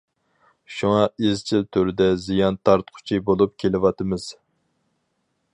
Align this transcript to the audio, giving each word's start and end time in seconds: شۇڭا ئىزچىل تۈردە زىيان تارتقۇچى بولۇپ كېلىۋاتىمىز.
شۇڭا 0.77 1.03
ئىزچىل 1.27 1.67
تۈردە 1.77 2.09
زىيان 2.23 2.59
تارتقۇچى 2.71 3.23
بولۇپ 3.31 3.57
كېلىۋاتىمىز. 3.65 4.31